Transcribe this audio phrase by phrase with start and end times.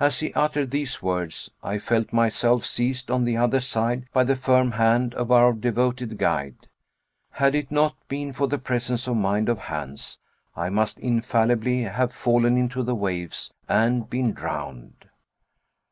[0.00, 4.34] As he uttered these words, I felt myself seized on the other side by the
[4.34, 6.66] firm hand of our devoted guide.
[7.30, 10.18] Had it not been for the presence of mind of Hans,
[10.56, 15.08] I must infallibly have fallen into the waves and been drowned.